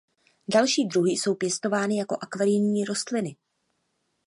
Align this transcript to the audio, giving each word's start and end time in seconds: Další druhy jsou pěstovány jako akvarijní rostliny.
Další 0.53 0.87
druhy 0.87 1.11
jsou 1.11 1.35
pěstovány 1.35 1.97
jako 1.97 2.17
akvarijní 2.21 2.85
rostliny. 2.85 3.35